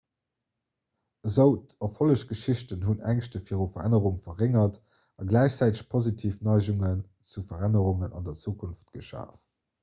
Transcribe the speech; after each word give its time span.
esou 1.31 1.51
erfollegsgeschichte 1.87 2.77
hunn 2.85 2.97
d'ängschte 3.03 3.41
viru 3.49 3.67
verännerung 3.73 4.17
verréngert 4.23 4.79
a 5.25 5.27
gläichzäiteg 5.33 5.85
positiv 5.93 6.39
neigungen 6.49 7.05
zu 7.35 7.45
verännerungen 7.51 8.19
an 8.23 8.27
der 8.31 8.41
zukunft 8.43 8.91
geschaf 8.99 9.47